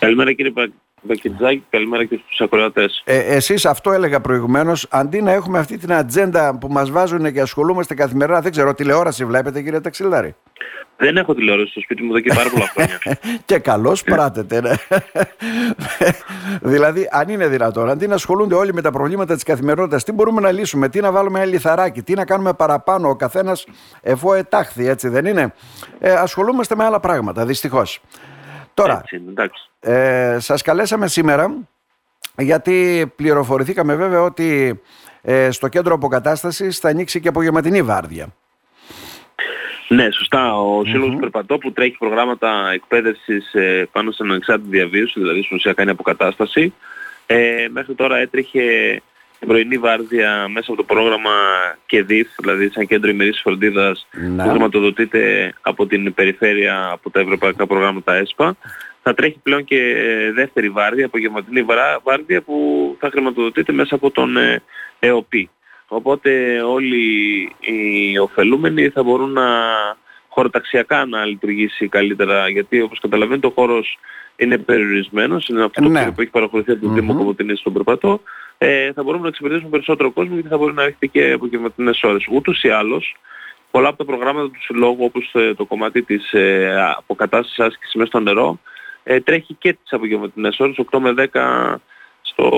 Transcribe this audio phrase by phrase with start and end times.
[0.00, 0.52] Καλημέρα κύριε
[1.02, 3.02] Μπακιτζάκη, καλημέρα και στους ακροατές.
[3.04, 7.40] Ε, εσείς αυτό έλεγα προηγουμένως, αντί να έχουμε αυτή την ατζέντα που μας βάζουν και
[7.40, 10.34] ασχολούμαστε καθημερινά, δεν ξέρω, τηλεόραση βλέπετε κύριε Ταξιλάρη;
[10.96, 12.98] Δεν έχω τηλεόραση στο σπίτι μου εδώ και πάρα πολλά χρόνια.
[13.44, 14.72] και καλώς πράτετε, ναι.
[16.72, 20.40] δηλαδή, αν είναι δυνατόν, αντί να ασχολούνται όλοι με τα προβλήματα της καθημερινότητας, τι μπορούμε
[20.40, 23.66] να λύσουμε, τι να βάλουμε ένα λιθαράκι, τι να κάνουμε παραπάνω, ο καθένας
[24.00, 25.54] εφό ετάχθη, έτσι δεν είναι;
[25.98, 28.00] Ε, ασχολούμαστε με άλλα πράγματα, δυστυχώς.
[28.74, 29.02] Τώρα,
[29.80, 31.68] ε, σας καλέσαμε σήμερα
[32.36, 34.80] γιατί πληροφορηθήκαμε βέβαια ότι
[35.22, 38.26] ε, στο κέντρο αποκατάστασης θα ανοίξει και απογευματινή βάρδια.
[39.88, 40.60] Ναι, σωστά.
[40.60, 41.20] Ο Σύλλογος mm-hmm.
[41.20, 46.74] Περπατώ που τρέχει προγράμματα εκπαίδευσης ε, πάνω στην ανεξάρτητη διαβίωση, δηλαδή στην ουσία κάνει αποκατάσταση,
[47.26, 48.62] ε, μέχρι τώρα έτρεχε
[49.40, 51.30] την πρωινή βάρδια μέσα από το πρόγραμμα
[51.86, 54.42] ΚΕΔΙΦ, δηλαδή σαν κέντρο ημερής φροντίδας ναι.
[54.42, 58.56] που χρηματοδοτείται από την περιφέρεια από τα ευρωπαϊκά προγράμματα ΕΣΠΑ.
[59.02, 59.94] Θα τρέχει πλέον και
[60.34, 61.64] δεύτερη βάρδια, απογευματινή
[62.02, 62.56] βάρδια που
[63.00, 64.62] θα χρηματοδοτείται μέσα από τον ε,
[64.98, 65.50] ΕΟΠΗ.
[65.88, 67.04] Οπότε όλοι
[67.60, 69.46] οι ωφελούμενοι θα μπορούν να
[70.28, 73.98] χωροταξιακά να λειτουργήσει καλύτερα γιατί όπως καταλαβαίνετε ο χώρος
[74.36, 76.12] είναι περιορισμένος, είναι αυτό ναι.
[76.12, 78.20] που έχει παραχωρηθεί από τον Δήμο Κομωτινής στον Περπατό,
[78.62, 82.26] ε, θα μπορούμε να εξυπηρετήσουμε περισσότερο κόσμο γιατί θα μπορεί να έχετε και απογευματινές ώρες.
[82.32, 83.16] Ούτως ή άλλως,
[83.70, 88.06] πολλά από τα προγράμματα του Συλλόγου όπως ε, το κομμάτι της ε, αποκατάστασης άσκησης μέσα
[88.06, 88.58] στο νερό
[89.02, 91.74] ε, τρέχει και τις απογευματινές ώρες 8 με 10
[92.22, 92.48] στο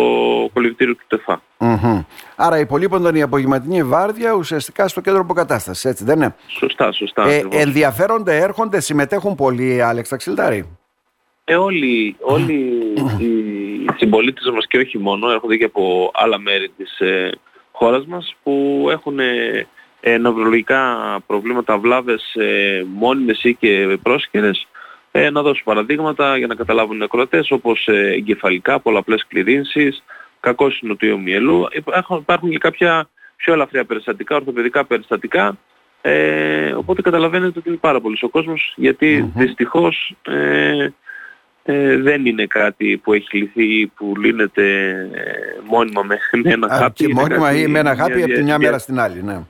[0.52, 1.42] κολυμπητήριο του ΤΕΦΑ.
[1.58, 2.04] Mm-hmm.
[2.36, 7.28] Άρα υπολείπονταν η απογευματινή βάρδια ουσιαστικά στο κέντρο αποκατάστασης, έτσι δεν είναι; Σωστά, σωστά.
[7.28, 10.78] Ε, ενδιαφέρονται, έρχονται, συμμετέχουν πολλοί, Άλεξ Ταξιλτάρη.
[11.44, 12.54] Ε, όλοι, όλοι
[13.24, 13.61] οι
[13.96, 17.30] συμπολίτες μας και όχι μόνο έρχονται και από άλλα μέρη της ε,
[17.72, 19.66] χώρας μας που έχουν ε,
[20.00, 24.66] ε νευρολογικά προβλήματα, βλάβες ε, μόνιμες ή και πρόσχερες
[25.10, 30.02] ε, να δώσω παραδείγματα για να καταλάβουν οι νεκροτές όπως ε, εγκεφαλικά, πολλαπλές κλειδίνσεις,
[30.40, 31.66] κακός συνοτείο μυελού.
[32.18, 35.58] Υπάρχουν και κάποια πιο ελαφριά περιστατικά, ορθοπαιδικά περιστατικά.
[36.02, 40.88] Ε, οπότε καταλαβαίνετε ότι είναι πάρα πολύ ο κόσμος γιατί δυστυχώς ε,
[41.64, 45.32] ε, δεν είναι κάτι που έχει λυθεί ή που λύνεται ε,
[45.68, 47.14] μόνιμα με, με ένα χάπι.
[47.14, 49.22] Μόνιμα ή με ένα χάπι από τη μια μέρα στην άλλη.
[49.22, 49.40] Ναι.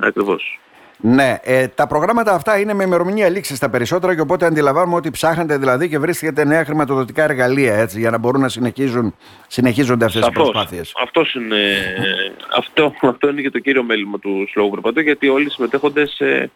[0.00, 0.60] Ακριβώς.
[1.00, 5.10] Ναι, ε, τα προγράμματα αυτά είναι με ημερομηνία λήξης τα περισσότερα και οπότε αντιλαμβάνουμε ότι
[5.10, 9.14] ψάχνετε δηλαδή και βρίσκεται νέα χρηματοδοτικά εργαλεία έτσι, για να μπορούν να συνεχίζουν,
[9.46, 10.92] συνεχίζονται αυτές οι προσπάθειες.
[11.34, 11.56] είναι,
[12.56, 16.46] αυτό, αυτό είναι και το κύριο μέλημα του Συλλόγου Περπατώ γιατί όλοι οι συμμετέχοντε ε,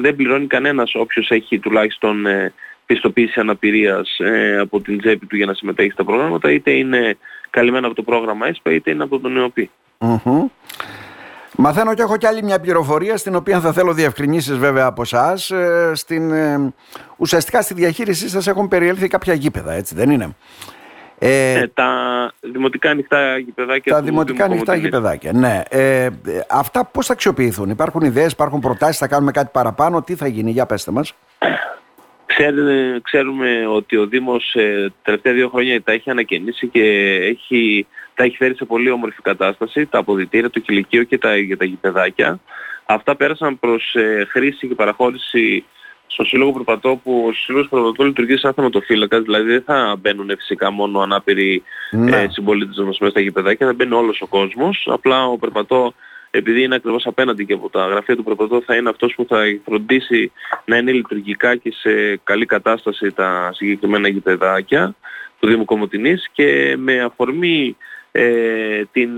[0.00, 2.52] δεν πληρώνει κανένας όποιος έχει τουλάχιστον ε,
[2.94, 7.16] πιστοποίηση αναπηρίας ε, από την τσέπη του για να συμμετέχει στα προγράμματα, είτε είναι
[7.50, 9.70] καλυμμένα από το πρόγραμμα ΕΣΠΑ, είτε είναι από τον ΕΟΠΗ.
[9.98, 10.44] Mm-hmm.
[11.56, 15.50] Μαθαίνω και έχω κι άλλη μια πληροφορία στην οποία θα θέλω διευκρινήσεις βέβαια από εσάς.
[15.50, 16.72] Ε, στην, ε,
[17.16, 20.36] ουσιαστικά στη διαχείρισή σας έχουν περιέλθει κάποια γήπεδα, έτσι δεν είναι;
[21.18, 21.90] Ε, ε, τα
[22.40, 23.92] δημοτικά ανοιχτά γηπεδάκια.
[23.92, 25.62] Τα δημοτικά ανοιχτά γηπεδάκια, ναι.
[25.68, 26.08] Ε,
[26.48, 30.50] αυτά πώς θα αξιοποιηθούν, υπάρχουν ιδέες, υπάρχουν προτάσεις, θα κάνουμε κάτι παραπάνω, τι θα γίνει,
[30.50, 31.14] για πέστε μας.
[32.34, 36.84] Ξέρουμε, ξέρουμε ότι ο Δήμος ε, τελευταία δύο χρόνια τα έχει ανακαινήσει και
[37.22, 41.56] έχει, τα έχει φέρει σε πολύ όμορφη κατάσταση, τα αποδητήρια, το κηλικείο και τα, για
[41.56, 42.40] τα γηπεδάκια.
[42.86, 45.64] Αυτά πέρασαν προς ε, χρήση και παραχώρηση
[46.06, 50.70] στο Σύλλογο Προπατώ που ο Σύλλογος Προπατώ λειτουργεί σαν θεματοφύλακας, δηλαδή δεν θα μπαίνουν φυσικά
[50.70, 52.16] μόνο ανάπηροι ναι.
[52.16, 54.88] ε, συμπολίτες μας μέσα στα γηπεδάκια, θα μπαίνει όλος ο κόσμος.
[54.90, 55.94] Απλά ο Περπατώ
[56.30, 59.44] επειδή είναι ακριβώς απέναντι και από τα γραφεία του Προπατώ θα είναι αυτός που θα
[59.64, 60.32] φροντίσει
[60.64, 64.94] να είναι λειτουργικά και σε καλή κατάσταση τα συγκεκριμένα γηπεδάκια
[65.38, 67.76] του Δήμου Κομωτινής και με αφορμή
[68.12, 69.10] ε, την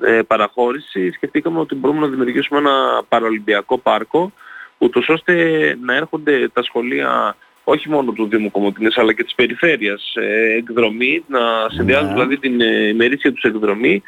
[0.00, 4.32] ε, παραχώρηση σκεφτήκαμε ότι μπορούμε να δημιουργήσουμε ένα παραολυμπιακό πάρκο
[4.78, 5.34] ούτως ώστε
[5.80, 11.24] να έρχονται τα σχολεία όχι μόνο του Δήμου Κομωτινής αλλά και της περιφέρειας ε, εκδρομή,
[11.26, 11.40] να
[11.70, 12.12] συνδυάζουν ναι.
[12.12, 14.02] δηλαδή την ε, ημερήσια τους εκδρομή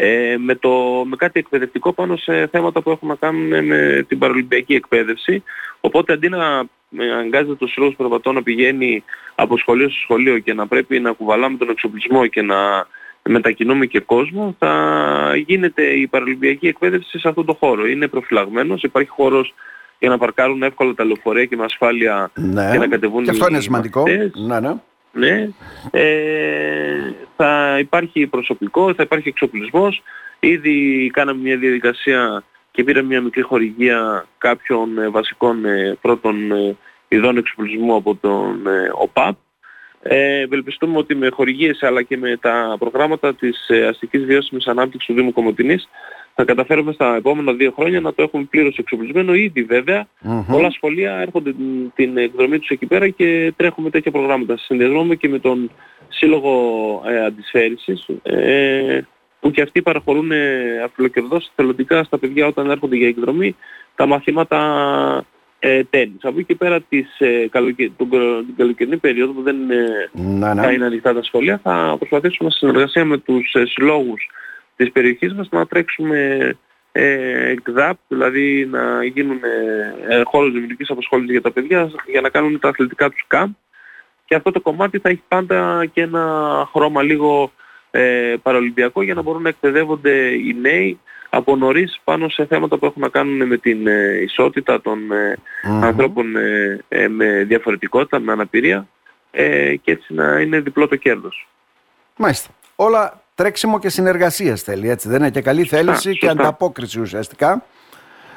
[0.00, 0.70] ε, με, το,
[1.04, 5.42] με κάτι εκπαιδευτικό πάνω σε θέματα που έχουν να κάνουν με την παρολυμπιακή εκπαίδευση.
[5.80, 6.66] Οπότε αντί να
[7.20, 9.04] αγκάζεται το Σύλλογος Προβατών να πηγαίνει
[9.34, 12.86] από σχολείο σε σχολείο και να πρέπει να κουβαλάμε τον εξοπλισμό και να
[13.22, 14.72] μετακινούμε και κόσμο, θα
[15.46, 17.86] γίνεται η παρολυμπιακή εκπαίδευση σε αυτόν τον χώρο.
[17.86, 19.54] Είναι προφυλαγμένος, υπάρχει χώρος
[19.98, 22.70] για να παρκάρουν εύκολα τα λεωφορεία και με ασφάλεια ναι.
[22.72, 24.02] και να κατεβούν και αυτό είναι σημαντικό.
[24.46, 24.74] Ναι, ναι.
[25.12, 25.48] Ναι.
[25.90, 26.77] Ε,
[27.40, 30.02] θα υπάρχει προσωπικό, θα υπάρχει εξοπλισμός.
[30.40, 36.76] Ήδη κάναμε μια διαδικασία και πήραμε μια μικρή χορηγία κάποιων ε, βασικών ε, πρώτων ε,
[37.08, 38.66] ειδών εξοπλισμού από τον
[39.00, 39.36] ΟΠΑΠ.
[40.02, 45.14] Ε, ευελπιστούμε ότι με χορηγίες αλλά και με τα προγράμματα της αστικής βιώσιμης ανάπτυξης του
[45.14, 45.88] Δήμου Κομωτινής
[46.40, 49.34] θα καταφέρουμε στα επόμενα δύο χρόνια να το έχουμε πλήρως εξοπλισμένο.
[49.34, 49.66] Ήδη
[50.50, 54.56] πολλά σχολεία έρχονται την, την εκδρομή τους εκεί πέρα και τρέχουμε τέτοια προγράμματα.
[54.56, 55.70] Συνδυαζόμαστε και με τον
[56.08, 56.52] σύλλογο
[57.06, 59.00] ε, αντισφαίρησης ε,
[59.40, 63.56] που και αυτοί παραχωρούν ε, αφιλοκερδώς θελοντικά στα παιδιά όταν έρχονται για εκδρομή
[63.94, 64.58] τα μαθήματα
[65.58, 66.24] ε, τέννις.
[66.24, 67.92] Από εκεί και πέρα της, ε, καλοκαι...
[67.96, 70.62] την καλοκαιρινή περίοδο που δεν ε, Να, ναι.
[70.62, 74.28] θα είναι ανοιχτά τα σχολεία θα προσπαθήσουμε σε συνεργασία με τους ε, συλλόγους
[74.78, 76.50] της περιοχής μας να τρέξουμε
[76.92, 82.28] ε, ΚΔΑΠ, δηλαδή να γίνουν ε, ε, χώρος δημιουργικής απασχόλησης για τα παιδιά για να
[82.28, 83.54] κάνουν τα αθλητικά τους καμπ
[84.24, 86.22] και αυτό το κομμάτι θα έχει πάντα και ένα
[86.72, 87.52] χρώμα λίγο
[87.90, 91.00] ε, παραολυμπιακό για να μπορούν να εκπαιδεύονται οι νέοι
[91.30, 95.36] από νωρίς πάνω σε θέματα που έχουν να κάνουν με την ε, ισότητα των ε,
[95.62, 95.84] Μμμ.
[95.84, 98.88] ανθρώπων ε, ε, με διαφορετικότητα, με αναπηρία
[99.30, 101.48] ε, και έτσι να είναι διπλό το κέρδος.
[102.16, 102.50] Μάλιστα.
[102.76, 105.30] Όλα τρέξιμο και συνεργασία θέλει, έτσι δεν είναι.
[105.30, 106.42] Και καλή θέληση και σωστά.
[106.42, 107.64] ανταπόκριση ουσιαστικά.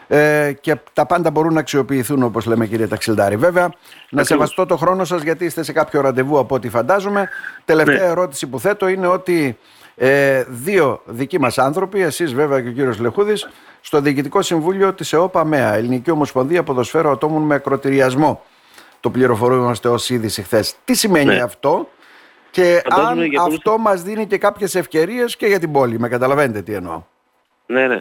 [0.08, 3.36] Ε, και τα πάντα μπορούν να αξιοποιηθούν όπως λέμε κύριε Ταξιλντάρη.
[3.36, 3.70] Βέβαια, να
[4.22, 4.28] Ακριβώς.
[4.28, 7.30] σεβαστώ το χρόνο σας γιατί είστε σε κάποιο ραντεβού από ό,τι φαντάζομαι.
[7.66, 8.12] Τελευταία Ναι.
[8.12, 9.58] ερώτηση που θέτω είναι ότι
[9.96, 13.50] ε, δύο δικοί μας άνθρωποι, εσείς βέβαια και ο κύριος Λεχούδης,
[13.82, 18.42] στο Διοικητικό Συμβούλιο της ΕΟΠΑ ΜΕΑ, Ελληνική Ομοσπονδία Ποδοσφαίρου Ατόμων με Ακροτηριασμό.
[19.00, 20.76] Το πληροφορούμαστε ως είδηση χθες.
[20.86, 21.42] Τι σημαίνει Ναι.
[21.42, 21.88] αυτό;
[22.52, 26.00] Και Φαντάζομαι αν για πολλούς- αυτό μας δίνει και κάποιες ευκαιρίες και για την πόλη.
[26.00, 27.04] Με καταλαβαίνετε τι εννοώ.
[27.66, 28.00] Ναι, ναι.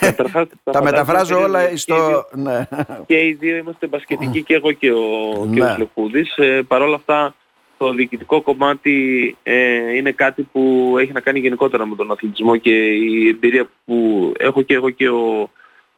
[0.00, 2.24] Καταρχάς, Τα φαντάζομαι μεταφράζω ότι όλα είναι στο...
[2.32, 2.68] Ναι.
[3.06, 4.98] και οι δύο είμαστε μπασκετικοί και εγώ και ο
[5.44, 5.52] Ναι.
[5.52, 6.36] κύριος Λεχούδης.
[6.36, 7.34] Ε, Παρ' όλα αυτά
[7.78, 12.70] το διοικητικό κομμάτι ε, είναι κάτι που έχει να κάνει γενικότερα με τον αθλητισμό και
[12.92, 15.50] η εμπειρία που έχω και εγώ και ο,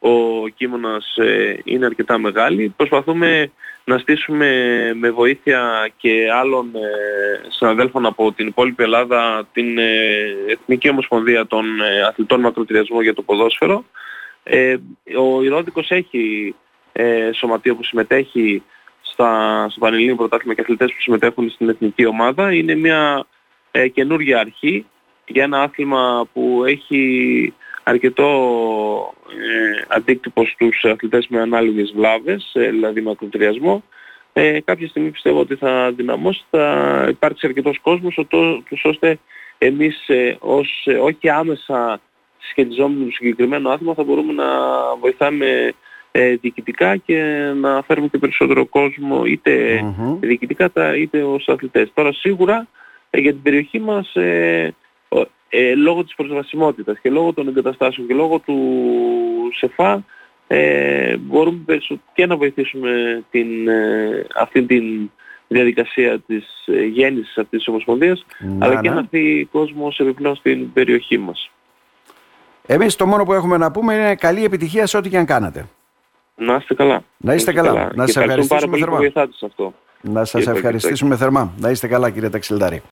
[0.07, 2.75] ο Κίμωνας ε, είναι αρκετά μεγάλη.
[2.77, 3.51] Προσπαθούμε
[3.85, 4.49] να στήσουμε
[4.95, 11.81] με βοήθεια και άλλων ε, συναδέλφων από την υπόλοιπη Ελλάδα την ε, Εθνική Ομοσπονδία των
[11.81, 13.85] ε, Αθλητών Μακροτηριασμού για το ποδόσφαιρο.
[14.43, 14.77] Ε,
[15.19, 16.55] ο Ηρόδικος έχει
[16.93, 18.63] ε, σωματείο που συμμετέχει
[19.01, 22.53] στα, στο Πανελλήνιο Πρωτάθλημα και αθλητές που συμμετέχουν στην εθνική ομάδα.
[22.53, 23.27] Είναι μια
[23.71, 24.87] ε, καινούργια αρχή
[25.27, 27.55] για ένα άθλημα που έχει
[27.85, 28.29] αρκετό
[29.29, 33.83] ε, αντίκτυπο στους αθλητές με ανάλογες βλάβες, ε, δηλαδή μακροτηριασμό.
[34.33, 39.19] Ε, κάποια στιγμή πιστεύω ότι θα δυναμώσει, θα υπάρξει αρκετός κόσμος, ωτό- τους ώστε
[39.59, 42.01] εμείς ε, ως ε, όχι άμεσα
[42.51, 44.45] σχετιζόμενοι με το συγκεκριμένο άθλημα θα μπορούμε να
[45.01, 45.73] βοηθάμε
[46.13, 47.23] ε, διοικητικά και
[47.61, 50.19] να φέρουμε και περισσότερο κόσμο είτε Μμμ.
[50.21, 51.91] διοικητικά τα- είτε ως αθλητές.
[51.95, 52.67] Τώρα σίγουρα
[53.11, 54.84] ε, για την περιοχή μας ε, ο-
[55.49, 58.57] ε, λόγω της προσβασιμότητας και λόγω των εγκαταστάσεων και λόγω του
[59.57, 60.05] ΣΕΦΑ
[60.47, 65.11] ε, μπορούμε περισσο- και να βοηθήσουμε την, ε, αυτή την
[65.49, 68.95] διαδικασία της ε, γέννησης αυτής της Ομοσπονδίας Ναι, αλλά και ναι.
[68.95, 71.51] να έρθει κόσμος επιπλέον στην περιοχή μας.
[72.67, 75.67] Εμείς το μόνο που έχουμε να πούμε είναι καλή επιτυχία σε ό,τι και αν κάνετε.
[76.37, 77.03] Να είστε καλά.
[77.17, 77.73] Να είστε καλά.
[77.95, 78.97] Να Και σας ευχαριστούμε πάρα ευχαριστήσουμε πολύ που θερμά.
[78.99, 79.75] βοηθάτε σε αυτό.
[80.01, 81.53] Να σας Κύριε ευχαριστήσουμε θερμά.
[81.59, 82.83] Να είστε καλά κύριε Ταξιλντάρη.